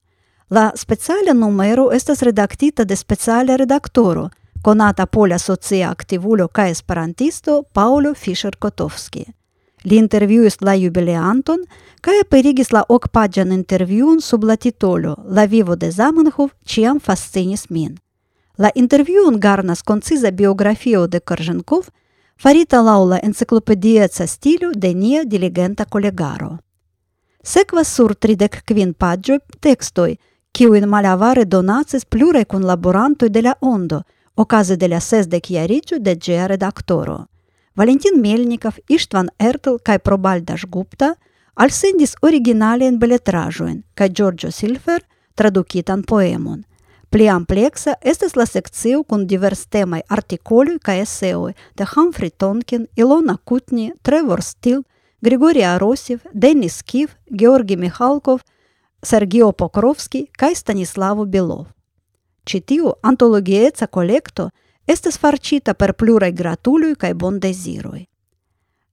La 0.50 0.72
speciala 0.76 1.34
numero 1.34 1.92
estas 1.92 2.22
redaktita 2.22 2.84
de 2.84 2.96
speciala 2.96 3.56
redaktoro, 3.56 4.30
konata 4.62 5.06
pola 5.06 5.38
Пауло 5.38 5.74
Фишер 5.74 5.78
Котовски. 5.78 7.56
Ли 7.56 7.64
Paolo 7.74 8.14
Fischer-Kotovski. 8.14 9.26
Li 9.86 9.98
intervjuis 9.98 10.62
la 10.62 10.74
jubileanton 10.74 11.60
kaj 12.02 12.20
aperigis 12.22 12.72
la 12.72 12.84
okpaĝan 12.90 13.52
intervjuon 13.52 14.22
sub 14.22 14.44
Ла 14.44 14.56
titolo 14.56 15.16
La 15.26 15.46
vivo 15.46 15.76
de 15.76 15.92
Zamenhof 15.92 16.52
ĉiam 16.66 17.00
fascinis 17.00 17.70
min. 17.70 17.98
La 18.58 18.70
intervjuon 18.76 19.40
garnas 19.40 19.82
konciza 19.82 20.32
biografio 20.32 21.08
de 21.08 21.20
Korženkov– 21.20 21.90
farita 22.38 22.82
laula 22.82 23.16
la 23.16 23.20
enciklopedieca 23.24 24.28
stilu 24.28 24.72
de 24.76 24.94
nia 24.94 25.24
diligenta 25.24 25.86
collegaro. 25.86 26.58
Sekvas 27.44 27.88
sur 27.96 28.16
tridek 28.16 28.62
kvin 28.66 28.94
paĝoj 28.94 29.40
tekstoj, 29.62 30.16
kiujn 30.52 30.88
malavare 30.90 31.46
donacis 31.46 32.06
pluraj 32.06 32.46
kunlaborantoj 32.46 33.30
de 33.30 33.42
la 33.42 33.54
Ondo 33.62 34.02
okaze 34.36 34.76
de 34.76 34.88
la 34.88 35.00
sesdekjariĝo 35.00 36.00
de 36.00 36.16
gea 36.16 36.48
redaktoro. 36.48 37.26
Valentin 37.76 38.22
Melnikov, 38.22 38.80
Ištvan 38.88 39.30
Ertel 39.40 39.78
kaj 39.84 40.00
Probalda 40.00 40.58
Ŝgupta 40.58 41.16
alsendis 41.56 42.16
originalajn 42.22 43.00
beletraĵojn 43.00 43.84
kaj 43.94 44.10
Giorgio 44.10 44.52
Silfer 44.52 45.04
tradukitan 45.36 46.04
poemon– 46.04 46.64
Pli 47.10 47.30
ampleksa 47.30 47.94
estas 48.02 48.36
la 48.36 48.46
sekcio 48.46 49.04
kun 49.04 49.28
diverstemaj 49.28 50.02
artikoloj 50.10 50.80
kaj 50.84 51.00
eseoj 51.02 51.54
de 51.78 51.86
Humphrey 51.86 52.30
Tonkin, 52.30 52.88
Ilona 52.96 53.38
Kutni, 53.44 53.92
Trevor 54.02 54.42
Steele, 54.42 54.84
Grigori 55.22 55.64
Arosiev, 55.64 56.20
Denis 56.34 56.82
Kiv, 56.82 57.16
Georgi 57.30 57.76
Mihalkov, 57.76 58.42
Sergio 59.04 59.52
Pokrovski 59.52 60.26
kaj 60.38 60.56
Stanislavo 60.56 61.26
Belov. 61.26 61.66
Ĉi 62.46 62.62
tiu 62.62 62.92
antologieca 63.02 63.88
kolekto 63.88 64.50
estas 64.88 65.18
farcita 65.18 65.74
per 65.74 65.94
pluraj 65.94 66.32
gratuloj 66.32 66.96
kaj 66.96 67.14
bondeziroj. 67.14 68.06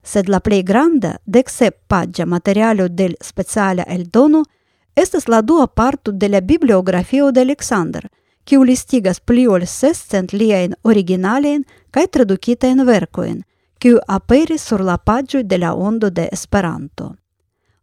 Sed 0.03 0.29
la 0.29 0.39
plej 0.39 0.63
granda, 0.63 1.15
deksep 1.25 1.75
paĝa 1.87 2.25
materialo 2.25 2.87
del 2.89 3.15
speciala 3.21 3.85
eldono– 3.87 4.43
estas 4.95 5.27
la 5.27 5.41
dua 5.41 5.67
parto 5.67 6.11
de 6.11 6.29
la 6.29 6.41
bibliografio 6.41 7.31
de 7.31 7.41
Alexander, 7.41 8.09
kiu 8.43 8.63
listigas 8.63 9.19
pli 9.19 9.47
ol 9.47 9.65
sescent 9.65 10.33
liajn 10.33 10.75
originalajn 10.83 11.63
kaj 11.91 12.07
tradukitajn 12.15 12.85
verkojn, 12.85 13.41
kiu 13.79 13.99
aperis 14.07 14.63
sur 14.67 14.83
la 14.83 14.97
paĝoj 14.97 15.43
de 15.43 15.57
la 15.57 15.73
Ondo 15.73 16.09
de 16.09 16.29
Esperanto. 16.31 17.15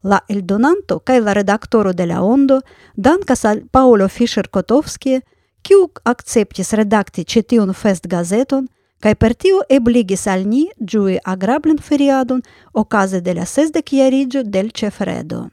La 0.03 0.21
eldonanto 0.29 0.99
kaj 0.99 1.21
la 1.21 1.33
redaktoro 1.37 1.93
de 1.93 2.07
la 2.07 2.23
Ondo 2.23 2.61
dankas 2.97 3.45
al 3.45 3.61
Paolo 3.71 4.09
Fischer-Kotovski, 4.09 5.21
kiu 5.63 5.89
akceptis 6.05 6.73
redakti 6.73 7.25
ĉi 7.25 7.43
tiun 7.43 7.75
festgazeton 7.75 8.69
kaj 9.01 9.15
per 9.15 9.35
tio 9.35 9.61
ebligis 9.69 10.27
al 10.27 10.47
ni 10.49 10.67
ĝui 10.81 11.19
agrablen 11.25 11.79
feriadon 11.79 12.43
okaze 12.73 13.21
de 13.21 13.35
la 13.35 13.47
sesdekjariĝo 13.47 14.45
del 14.45 14.69
l' 14.69 14.77
ĉefredo. 14.77 15.49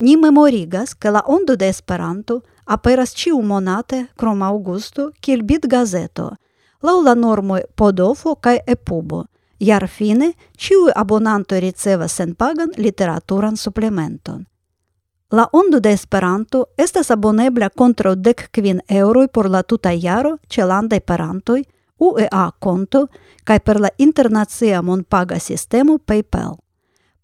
Ni 0.00 0.16
memorigas 0.16 0.94
ke 0.94 1.10
la 1.10 1.22
ondo 1.26 1.56
de 1.56 1.68
Esperanto 1.68 2.40
aperas 2.64 3.14
ĉiu 3.18 3.40
monate 3.42 4.04
krom 4.16 4.42
aŭgusto 4.46 5.08
kiel 5.20 5.42
bitgazeto 5.42 6.28
laŭ 6.86 7.00
la 7.02 7.14
normoj 7.14 7.62
Podofo 7.74 8.34
kaj 8.34 8.58
Epubo. 8.66 9.24
Jarfine 9.58 10.28
ĉiuj 10.56 10.92
abonanto 10.94 11.58
ricevas 11.58 12.14
senpagan 12.14 12.70
literaturan 12.76 13.56
suplementon. 13.56 14.44
La 15.32 15.48
Ondo 15.52 15.80
de 15.80 15.90
Esperanto 15.92 16.64
estas 16.76 17.10
abonebla 17.10 17.68
kontraŭ 17.68 18.14
dek 18.14 18.46
kvin 18.52 18.80
eŭroj 18.88 19.26
por 19.28 19.50
la 19.50 19.62
tuta 19.62 19.90
jaro 19.90 20.36
ĉe 20.48 20.64
landaj 20.64 21.00
parantoj, 21.00 21.64
UEA 21.98 22.50
konto 22.58 23.08
kaj 23.44 23.58
per 23.60 23.80
la 23.80 23.90
internacia 23.98 24.82
monpaga 24.82 25.38
sistemo 25.38 25.98
PayPal. 25.98 26.56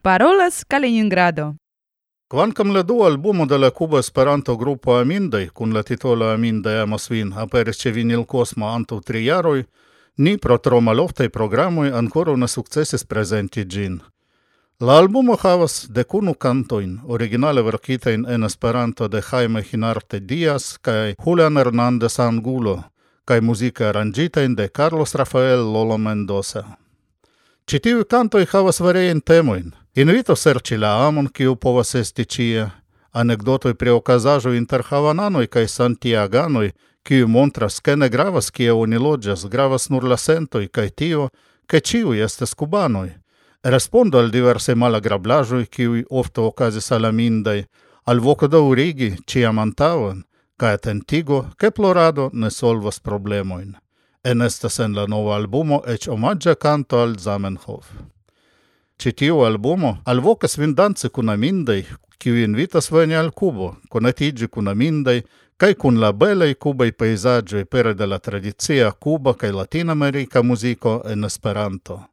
Parolas 0.02 0.66
Kaliningrado. 0.66 1.61
Quancam 2.32 2.72
la 2.72 2.82
dua 2.82 3.08
albumo 3.08 3.46
de 3.46 3.58
la 3.58 3.72
Cuba 3.72 4.00
Esperanto-grupo 4.00 4.96
Amindai, 4.96 5.50
kun 5.54 5.74
la 5.74 5.84
titolo 5.84 6.30
Amindai 6.32 6.78
Amos 6.80 7.10
vin, 7.10 7.34
aperis 7.36 7.78
ce 7.78 7.92
vinil 7.92 8.24
Cosmo 8.26 8.70
antaŭ 8.72 9.02
tri 9.04 9.26
jaroi, 9.26 9.66
ni 10.18 10.38
pro 10.38 10.56
tro 10.58 10.80
maloftai 10.80 11.28
programoj 11.30 11.92
ancora 11.92 12.36
ne 12.38 12.48
successis 12.48 13.04
presenti 13.04 13.66
gin. 13.66 14.00
La 14.80 14.96
albumo 14.98 15.36
havas 15.44 15.90
dekunu 15.90 16.34
kantojn, 16.34 17.02
originale 17.04 17.62
verkitajn 17.62 18.24
en 18.26 18.44
Esperanto 18.44 19.10
de 19.10 19.22
Jaime 19.22 19.62
Hinarte 19.62 20.20
Diaz 20.20 20.78
kaj 20.82 21.16
Julian 21.26 21.58
Hernández 21.58 22.20
Angulo, 22.20 22.78
kaj 23.26 23.42
muzike 23.42 23.90
aranĝitajn 23.92 24.56
de 24.56 24.70
Carlos 24.70 25.16
Rafael 25.16 25.68
Lolo 25.74 25.98
Mendoza. 25.98 26.64
Citiu 27.68 28.06
cantoi 28.06 28.46
kantoj 28.46 28.48
havas 28.56 28.80
variajn 28.80 29.20
temoin– 29.20 29.72
Invito 29.94 30.36
serci 30.36 30.78
la 30.78 31.08
amon 31.08 31.28
kiu 31.28 31.56
povas 31.56 31.96
esti 31.96 32.24
cia, 32.26 32.70
anekdotoi 33.12 33.74
pri 33.76 33.92
okazaĵoj 33.92 34.56
inter 34.56 34.86
havananoj 34.88 35.48
kaj 35.52 35.68
santiaganoj, 35.68 36.70
kiu 37.04 37.28
montras 37.28 37.80
ke 37.84 37.96
ne 37.96 38.08
gravas 38.10 38.48
kie 38.56 38.72
oni 38.72 38.98
loĝas, 38.98 39.44
gravas 39.52 39.90
nur 39.90 40.08
la 40.08 40.18
sentoj 40.18 40.68
kaj 40.68 40.90
tio, 40.90 41.26
ke 41.68 41.82
ĉiuj 41.84 42.24
estas 42.24 42.54
kubanoj. 42.54 43.10
Respondo 43.64 44.20
al 44.20 44.32
diversaj 44.32 44.76
malagrablaĵoj, 44.76 45.66
kiuj 45.66 46.06
ofte 46.10 46.42
okazis 46.42 46.88
al 46.92 47.10
amindaj, 47.12 47.66
alvoko 48.06 48.48
daŭrigi 48.48 49.12
ĉiam 49.28 49.60
antaŭen, 49.60 50.24
kaj 50.56 50.74
atentigo, 50.80 51.42
ke 51.60 51.72
plorado 51.72 52.30
ne 52.34 52.50
solvas 52.50 53.04
problemojn. 53.04 53.76
Enestas 54.24 54.80
en 54.80 54.96
la 54.96 55.06
nova 55.06 55.36
albumo 55.36 55.84
eĉ 55.84 56.08
omaĝa 56.16 56.56
kanto 56.56 57.04
al 57.04 57.20
Zamenhof. 57.20 57.92
Citio 59.02 59.46
al 59.46 59.58
bomo, 59.58 60.02
al 60.04 60.20
vo 60.20 60.36
che 60.36 60.48
svindanze 60.48 61.10
con 61.10 61.28
amindei, 61.28 61.84
che 62.18 62.30
vi 62.30 62.44
invita 62.44 62.78
a 62.78 62.82
svegna 62.82 63.18
al 63.18 63.34
cubo, 63.34 63.80
con 63.88 64.06
atigi 64.06 64.48
con 64.48 64.68
amindei, 64.68 65.26
kaj 65.58 65.76
con 65.76 65.98
la 65.98 66.14
bella 66.14 66.46
e 66.46 66.56
cuba 66.56 66.86
i 66.86 66.94
paesaggi 66.94 67.58
e 67.58 67.66
pere 67.66 67.96
della 67.96 68.20
tradizia 68.20 68.94
Cuba 68.94 69.34
kaj 69.34 69.50
Latina 69.50 69.94
America 69.94 70.44
musico 70.44 71.02
en 71.04 71.24
Esperanto. 71.24 72.12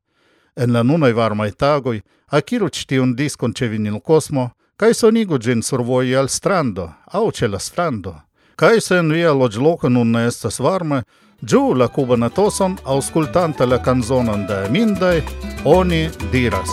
En 0.56 0.72
la 0.72 0.82
nunaj 0.82 1.12
varmaj 1.12 1.52
tagoj, 1.60 2.00
akiruč 2.28 2.86
tiun 2.86 3.14
diskon 3.14 3.52
čevinil 3.52 4.00
kosmo, 4.00 4.52
kaj 4.76 4.94
so 4.94 5.10
nigođin 5.10 5.62
survoji 5.62 6.16
al 6.16 6.28
strando, 6.28 6.88
auče 7.04 7.48
la 7.48 7.58
strando. 7.58 8.16
Kaj 8.56 8.80
se 8.80 8.96
en 8.96 9.12
via 9.12 9.32
lođ 9.32 9.58
lokon 9.58 9.96
un 9.96 10.10
ne 10.10 10.26
estas 10.26 10.58
varme, 10.58 11.02
Giù 11.40 11.72
la 11.72 11.86
cubana 11.86 12.30
toson, 12.30 12.76
auscultante 12.82 13.64
la 13.64 13.78
canzonon 13.80 14.44
de 14.44 14.68
Mindai, 14.70 15.22
oni 15.64 16.10
diras. 16.32 16.68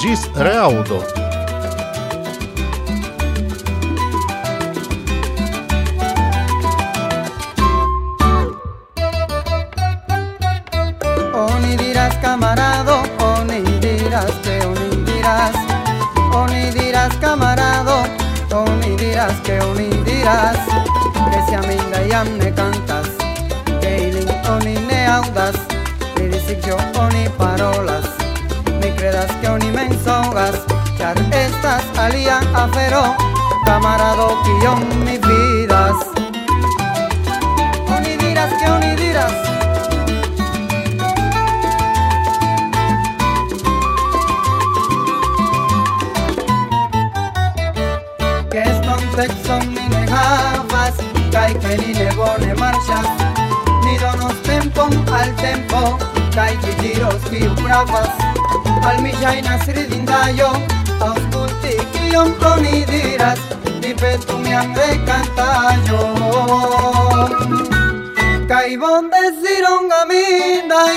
Gis 0.00 0.26
reaudo! 0.34 1.04
Oni 11.34 11.76
diras 11.76 12.16
camarado, 12.22 13.02
oni 13.20 13.60
diras 13.80 14.32
que 14.42 14.64
oni 14.64 15.04
diras. 15.04 15.54
Oni 16.32 16.70
diras 16.70 17.14
camarado, 17.20 18.04
oni 18.50 18.96
diras 18.96 19.38
que 19.44 19.60
oni 19.60 19.90
diras. 20.04 20.56
Que 21.30 21.42
si 21.46 21.54
a 21.54 21.60
Mindai 21.60 22.12
am 22.12 22.38
ne 22.38 22.50
cantas, 22.50 22.83
deudas, 25.24 25.54
ni 26.18 26.28
dissecció 26.28 26.76
ni 27.12 27.28
paroles, 27.38 28.06
ni 28.80 28.90
credes 28.92 29.30
que 29.40 29.48
un 29.48 29.62
immens 29.62 30.06
hogas, 30.06 30.56
car 30.98 31.16
estas 31.32 31.82
alia 31.98 32.38
afero, 32.54 33.14
camarado 33.64 34.36
que 34.42 34.64
yo 34.64 34.76
mi 35.04 35.18
vidas. 35.18 35.96
Oni 37.96 38.16
dirás 38.16 38.52
que 38.54 38.70
oni 38.70 38.94
dirás, 38.96 39.32
que 48.50 48.60
es 48.60 48.86
contexto 48.86 49.58
ni 49.60 49.88
negabas, 49.88 50.94
que 51.30 51.76
ni 51.78 51.94
negó 51.94 52.34
ni 52.40 52.52
marchas, 52.60 53.06
al 54.76 55.30
tempo 55.36 55.98
Taikijirozki 56.34 57.48
pravas 57.62 58.08
Al 58.82 59.02
mi 59.02 59.12
jaina 59.22 59.58
sridindayo 59.64 60.50
Auskulti 61.00 61.78
kion 61.92 62.34
oni 62.52 62.84
diras 62.90 63.38
Ripetu 63.82 64.38
mian 64.38 64.74
rekantaĵon 64.74 66.18
Kaj 68.50 68.76
bonde 68.82 69.22
ziron 69.40 69.86
amindaj 70.02 70.96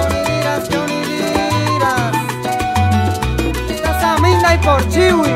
Oni 0.00 0.20
diras, 0.26 0.64
ke 0.68 0.76
oni 0.78 1.00
diras. 1.06 2.14
Estas 3.70 4.02
amindaj 4.14 4.56
por 4.66 4.82
ĉiuj 4.90 5.30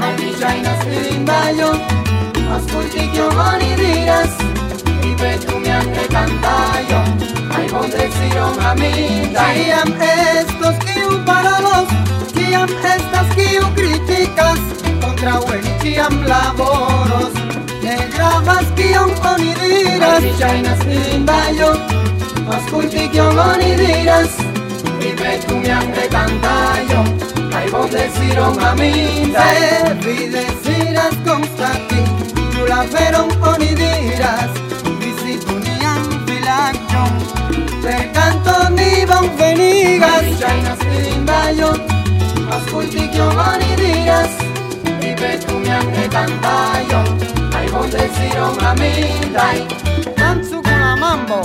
Al 0.00 0.14
mi 0.22 0.32
ŝajnas 0.40 0.80
lindaĵon 0.94 1.93
masturtikio 2.54 3.30
honi 3.36 3.70
diraz 3.78 4.30
Ipetumian 5.10 5.86
rekantaio 5.96 7.00
Aibon 7.56 7.90
trezion 7.90 8.60
aminta 8.70 9.46
Kiam 9.54 9.90
estos 10.08 10.76
kiu 10.84 11.10
paralos 11.26 11.88
Kiam 12.36 12.70
estas 12.92 13.32
kiu 13.36 13.64
kritikas 13.78 14.60
Kontra 15.02 15.34
ueni 15.48 15.72
kiam 15.82 16.14
laboros 16.30 17.34
Ne 17.82 17.96
gravas 18.14 18.70
kion 18.78 19.10
oni 19.32 19.54
diras 19.62 20.22
Mi 20.22 20.32
ŝajnas 20.38 20.86
lindajo 20.92 21.72
Aŭskulti 22.54 23.08
kion 23.16 23.38
oni 23.48 23.72
diras 23.82 24.38
Ipetumian 25.10 25.90
rekantajo 25.98 27.02
Aibon 27.62 27.90
deziron 27.90 28.62
aminta 28.70 29.48
Se 29.58 29.96
vi 30.06 30.30
deziras 30.36 31.18
konstati 31.26 32.33
Kulafero 32.64 33.28
onidiras, 33.52 34.52
bizi 34.98 35.36
punian 35.44 36.00
filakjon, 36.24 37.12
per 37.82 38.10
canto 38.14 38.70
ni 38.70 39.04
van 39.04 39.28
venigas, 39.36 40.24
chainas 40.40 40.80
lindayon, 40.94 41.76
askultik 42.56 43.12
yon 43.20 43.36
onidiras, 43.36 44.32
ibetumian 45.10 45.92
etantayon, 46.06 47.06
ay 47.52 47.68
gondesiron 47.68 48.56
amindai, 48.72 49.60
Tanzu 50.16 50.62
con 50.62 51.00
mambo. 51.00 51.42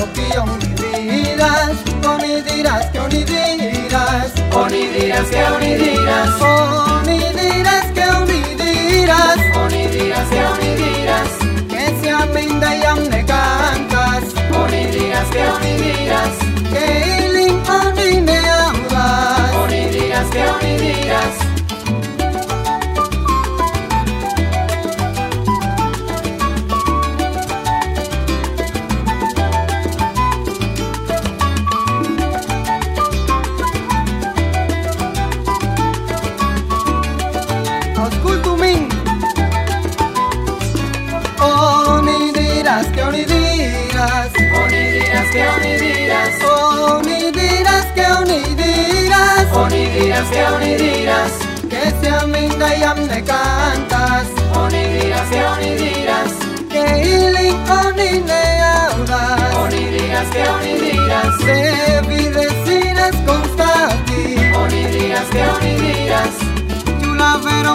confío 0.00 0.44
unidas, 0.44 1.76
unidirás 2.16 2.86
que 2.86 3.00
unidirás, 3.00 4.32
unidirás 4.54 5.26
que 5.28 5.44
unidirás, 5.56 6.40
unidirás 7.02 7.84
que 7.92 8.04
unidirás, 8.22 9.38
unidirás 9.56 10.28
que 10.28 10.42
unidirás. 10.46 11.39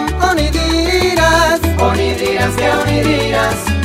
unidirás, 0.04 1.60
unidirás 1.78 2.54
que 2.56 2.70
unidirás. 2.70 3.75